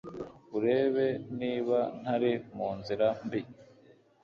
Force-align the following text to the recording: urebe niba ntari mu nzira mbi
urebe 0.57 1.07
niba 1.39 1.77
ntari 2.01 2.31
mu 2.55 2.69
nzira 2.77 3.07
mbi 3.25 3.39